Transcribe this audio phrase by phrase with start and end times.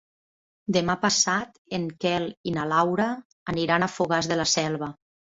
[0.75, 3.05] Demà passat en Quel i na Laura
[3.53, 4.89] aniran a Fogars de la Selva.